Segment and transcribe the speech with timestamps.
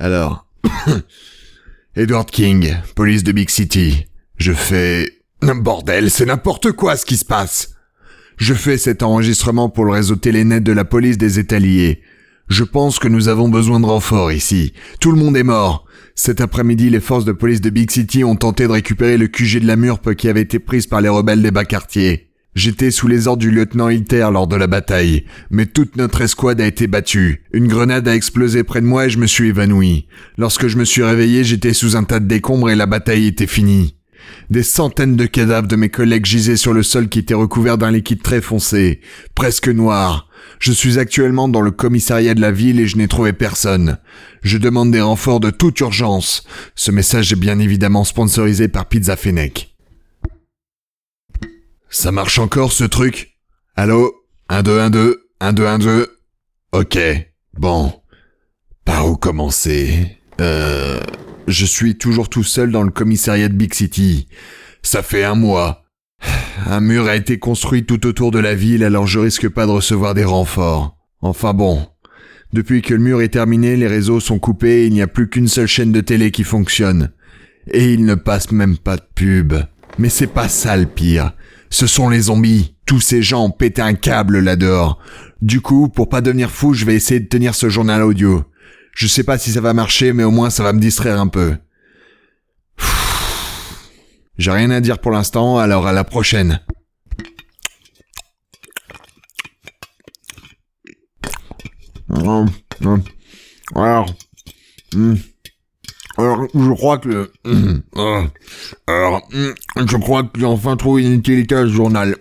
[0.00, 0.46] Alors.
[1.94, 4.06] Edward King, police de Big City.
[4.38, 5.12] Je fais...
[5.42, 7.74] Bordel, c'est n'importe quoi ce qui se passe.
[8.36, 12.02] Je fais cet enregistrement pour le réseau Télénet de la police des Étaliers.
[12.48, 14.72] Je pense que nous avons besoin de renforts ici.
[15.00, 15.84] Tout le monde est mort.
[16.14, 19.60] Cet après-midi, les forces de police de Big City ont tenté de récupérer le QG
[19.60, 22.29] de la Murpe qui avait été prise par les rebelles des bas quartiers.
[22.56, 26.60] J'étais sous les ordres du lieutenant Hilter lors de la bataille, mais toute notre escouade
[26.60, 27.44] a été battue.
[27.52, 30.08] Une grenade a explosé près de moi et je me suis évanoui.
[30.36, 33.46] Lorsque je me suis réveillé, j'étais sous un tas de décombres et la bataille était
[33.46, 33.94] finie.
[34.50, 37.92] Des centaines de cadavres de mes collègues gisaient sur le sol qui était recouvert d'un
[37.92, 39.00] liquide très foncé,
[39.36, 40.28] presque noir.
[40.58, 43.98] Je suis actuellement dans le commissariat de la ville et je n'ai trouvé personne.
[44.42, 46.44] Je demande des renforts de toute urgence.
[46.74, 49.69] Ce message est bien évidemment sponsorisé par Pizza Fennec.
[51.90, 53.36] Ça marche encore ce truc?
[53.76, 54.14] Allô?
[54.48, 56.18] 1 2 1 2 1 2 1 2
[56.72, 56.98] OK.
[57.58, 57.92] Bon.
[58.84, 60.16] Par où commencer?
[60.40, 61.00] Euh
[61.50, 64.28] je suis toujours tout seul dans le commissariat de Big City.
[64.82, 65.84] Ça fait un mois.
[66.66, 69.70] Un mur a été construit tout autour de la ville, alors je risque pas de
[69.70, 70.96] recevoir des renforts.
[71.22, 71.86] Enfin bon.
[72.52, 75.28] Depuis que le mur est terminé, les réseaux sont coupés et il n'y a plus
[75.28, 77.12] qu'une seule chaîne de télé qui fonctionne.
[77.72, 79.54] Et il ne passe même pas de pub.
[79.98, 81.32] Mais c'est pas ça le pire.
[81.70, 82.76] Ce sont les zombies.
[82.84, 84.98] Tous ces gens ont pété un câble là-dehors.
[85.40, 88.44] Du coup, pour pas devenir fou, je vais essayer de tenir ce journal audio.
[88.92, 91.28] Je sais pas si ça va marcher, mais au moins ça va me distraire un
[91.28, 91.56] peu.
[94.36, 96.60] J'ai rien à dire pour l'instant, alors à la prochaine.
[103.74, 104.06] Alors,
[104.94, 105.14] hmm.
[106.20, 108.22] Alors, je crois que, euh,
[108.86, 112.16] alors, hmm, je crois que j'ai enfin trouvé une utilité à ce journal.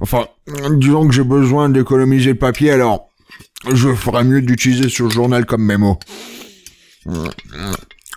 [0.00, 0.26] Enfin,
[0.72, 3.08] disons que j'ai besoin d'économiser le papier, alors
[3.72, 5.98] je ferais mieux d'utiliser ce journal comme mémo.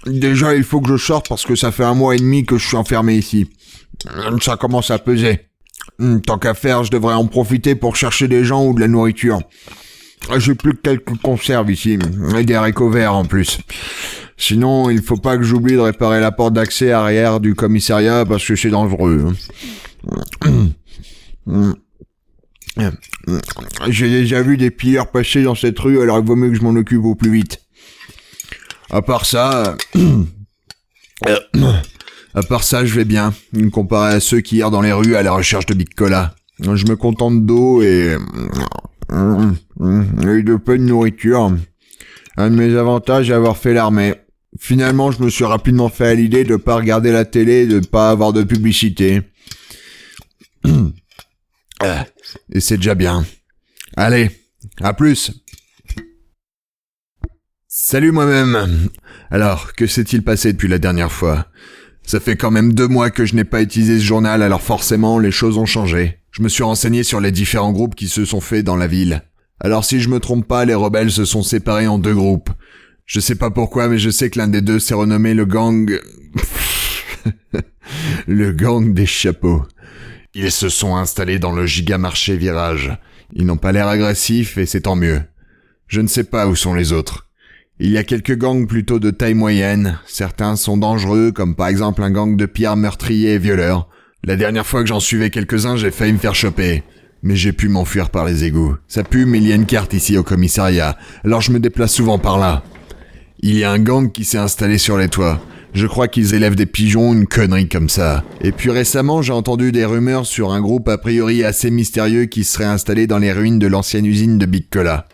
[0.06, 2.58] Déjà, il faut que je sorte parce que ça fait un mois et demi que
[2.58, 3.50] je suis enfermé ici.
[4.42, 5.48] Ça commence à peser.
[6.26, 9.40] Tant qu'à faire, je devrais en profiter pour chercher des gens ou de la nourriture.
[10.38, 11.98] J'ai plus que quelques conserves ici,
[12.38, 13.60] et des haricots verts en plus.
[14.38, 18.46] Sinon, il faut pas que j'oublie de réparer la porte d'accès arrière du commissariat parce
[18.46, 19.36] que c'est dangereux.
[23.88, 26.64] J'ai déjà vu des pilleurs passer dans cette rue, alors il vaut mieux que je
[26.64, 27.62] m'en occupe au plus vite.
[28.90, 29.76] À part ça,
[32.34, 33.34] à part ça, je vais bien,
[33.72, 36.34] comparé à ceux qui errent dans les rues à la recherche de Big Cola.
[36.60, 38.16] Je me contente d'eau et...
[39.12, 41.52] et de peu de nourriture.
[42.38, 44.16] Un de mes avantages est avoir fait l'armée.
[44.60, 48.10] Finalement, je me suis rapidement fait à l'idée de pas regarder la télé, de pas
[48.10, 49.22] avoir de publicité.
[52.52, 53.26] Et c'est déjà bien.
[53.98, 54.30] Allez,
[54.82, 55.32] à plus.
[57.68, 58.90] Salut moi-même.
[59.30, 61.48] Alors, que s'est-il passé depuis la dernière fois?
[62.04, 65.20] Ça fait quand même deux mois que je n'ai pas utilisé ce journal, alors forcément,
[65.20, 66.20] les choses ont changé.
[66.32, 69.24] Je me suis renseigné sur les différents groupes qui se sont faits dans la ville.
[69.60, 72.50] Alors si je me trompe pas, les rebelles se sont séparés en deux groupes.
[73.06, 76.00] Je sais pas pourquoi, mais je sais que l'un des deux s'est renommé le gang...
[78.28, 79.64] le gang des chapeaux.
[80.34, 82.98] Ils se sont installés dans le gigamarché virage.
[83.34, 85.22] Ils n'ont pas l'air agressifs et c'est tant mieux.
[85.88, 87.28] Je ne sais pas où sont les autres.
[87.84, 89.98] Il y a quelques gangs plutôt de taille moyenne.
[90.06, 93.90] Certains sont dangereux, comme par exemple un gang de pierres meurtriers et violeurs.
[94.24, 96.84] La dernière fois que j'en suivais quelques-uns, j'ai failli me faire choper.
[97.24, 98.76] Mais j'ai pu m'enfuir par les égouts.
[98.88, 100.96] Ça pue, mais il y a une carte ici au commissariat.
[101.26, 102.62] Alors je me déplace souvent par là.
[103.40, 105.42] Il y a un gang qui s'est installé sur les toits.
[105.74, 108.24] Je crois qu'ils élèvent des pigeons, une connerie comme ça.
[108.42, 112.44] Et puis récemment, j'ai entendu des rumeurs sur un groupe a priori assez mystérieux qui
[112.44, 115.08] serait installé dans les ruines de l'ancienne usine de Big Cola.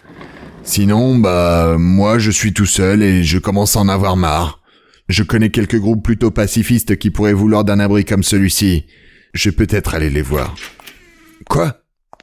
[0.68, 4.62] Sinon, bah, moi je suis tout seul et je commence à en avoir marre.
[5.08, 8.86] Je connais quelques groupes plutôt pacifistes qui pourraient vouloir d'un abri comme celui-ci.
[9.34, 10.54] Je vais peut-être aller les voir.
[11.50, 11.78] Quoi?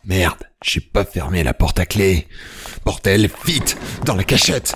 [0.05, 2.29] Merde, j'ai pas fermé la porte à clé.
[2.85, 4.75] Bordel, vite Dans la cachette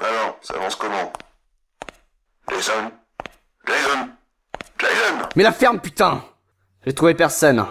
[0.00, 1.12] Alors, ça avance comment?
[2.50, 2.90] Jason?
[3.68, 4.08] Jason?
[4.80, 5.28] Jason?
[5.36, 6.24] Mais la ferme, putain
[6.86, 7.66] J'ai trouvé personne.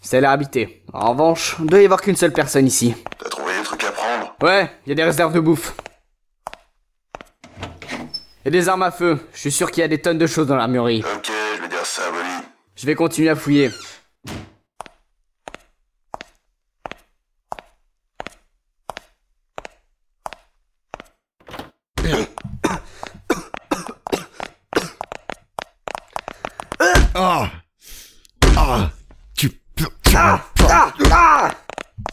[0.00, 0.82] C'est l'air habité.
[0.94, 2.94] En revanche, il doit y avoir qu'une seule personne ici.
[3.18, 4.34] T'as trouvé des trucs à prendre?
[4.42, 5.74] Ouais, il y a des réserves de bouffe.
[8.46, 9.20] Et des armes à feu.
[9.34, 11.04] Je suis sûr qu'il y a des tonnes de choses dans l'armurerie.
[11.14, 12.42] Ok, je vais dire ça à.
[12.74, 13.70] Je vais continuer à fouiller.
[27.20, 27.50] Ah
[28.70, 28.90] Ah
[29.34, 29.50] Tu...
[30.14, 30.44] Ah,
[31.10, 31.50] ah,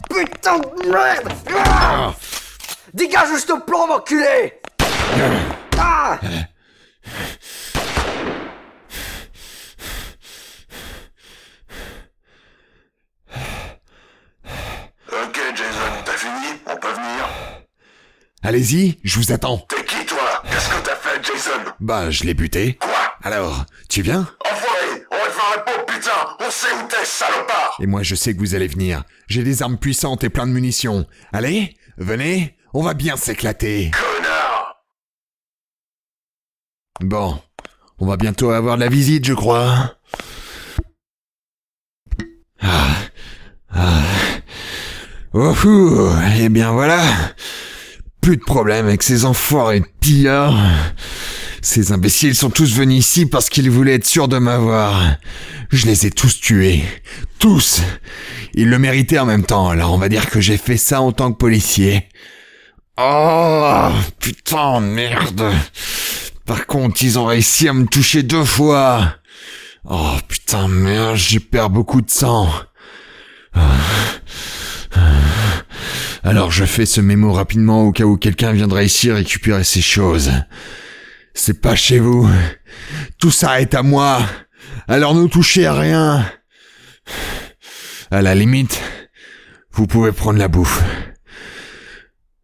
[0.08, 1.28] putain de merde.
[1.54, 2.14] Ah.
[2.94, 4.54] Dégage je te plombe, enculé.
[5.78, 6.18] Ah.
[15.12, 17.28] Ok, Jason, t'as fini On peut venir.
[18.42, 19.58] Allez-y, je vous attends.
[19.68, 20.42] T'es qui, toi?
[20.50, 21.60] Qu'est-ce que t'as fait, Jason?
[21.80, 22.74] Bah, je l'ai buté.
[22.80, 22.90] Quoi?
[23.22, 27.04] Alors, tu viens Enfoiré On va te faire la peau, putain On sait où t'es,
[27.04, 29.04] salopard Et moi, je sais que vous allez venir.
[29.28, 31.06] J'ai des armes puissantes et plein de munitions.
[31.32, 33.90] Allez, venez, on va bien s'éclater.
[33.92, 34.84] Connard
[37.00, 37.38] Bon,
[37.98, 39.96] on va bientôt avoir de la visite, je crois.
[42.60, 42.96] Ah,
[43.70, 44.02] ah.
[45.32, 47.02] Oh, ouh, eh bien voilà.
[48.22, 50.56] Plus de problème avec ces enfoirés de pillards.
[51.68, 55.16] Ces imbéciles sont tous venus ici parce qu'ils voulaient être sûrs de m'avoir.
[55.70, 56.84] Je les ai tous tués.
[57.40, 57.82] Tous.
[58.54, 61.10] Ils le méritaient en même temps, alors on va dire que j'ai fait ça en
[61.10, 62.08] tant que policier.
[62.96, 63.88] Oh,
[64.20, 65.52] putain, merde.
[66.44, 69.16] Par contre, ils ont réussi à me toucher deux fois.
[69.84, 72.48] Oh putain, merde, j'y perds beaucoup de sang.
[76.22, 80.30] Alors je fais ce mémo rapidement au cas où quelqu'un viendrait ici récupérer ces choses.
[81.38, 82.26] C'est pas chez vous.
[83.18, 84.20] Tout ça est à moi.
[84.88, 86.24] Alors ne touchez à rien.
[88.10, 88.80] À la limite,
[89.70, 90.82] vous pouvez prendre la bouffe.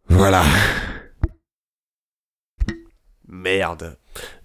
[0.09, 0.43] Voilà.
[3.27, 3.97] Merde.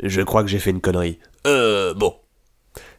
[0.02, 1.18] Je crois que j'ai fait une connerie.
[1.46, 2.16] Euh, bon.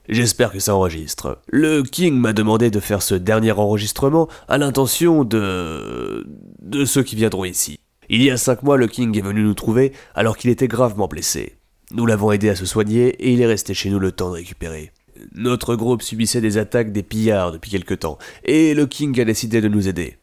[0.08, 1.42] J'espère que ça enregistre.
[1.48, 6.26] Le King m'a demandé de faire ce dernier enregistrement à l'intention de...
[6.62, 7.80] de ceux qui viendront ici.
[8.12, 11.08] Il y a cinq mois, le King est venu nous trouver alors qu'il était gravement
[11.08, 11.58] blessé.
[11.92, 14.36] Nous l'avons aidé à se soigner et il est resté chez nous le temps de
[14.36, 14.92] récupérer.
[15.36, 19.62] Notre groupe subissait des attaques des pillards depuis quelque temps, et le King a décidé
[19.62, 20.18] de nous aider.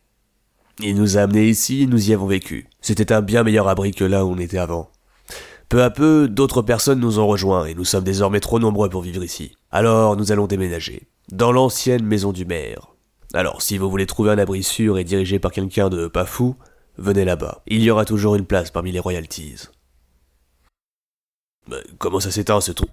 [0.83, 2.67] Il nous a amenés ici et nous y avons vécu.
[2.81, 4.91] C'était un bien meilleur abri que là où on était avant.
[5.69, 9.03] Peu à peu, d'autres personnes nous ont rejoints et nous sommes désormais trop nombreux pour
[9.03, 9.53] vivre ici.
[9.71, 11.09] Alors nous allons déménager.
[11.31, 12.89] Dans l'ancienne maison du maire.
[13.33, 16.57] Alors si vous voulez trouver un abri sûr et dirigé par quelqu'un de pas fou,
[16.99, 17.63] venez là-bas.
[17.67, 19.69] Il y aura toujours une place parmi les royalties.
[21.69, 22.91] Mais comment ça s'éteint ce truc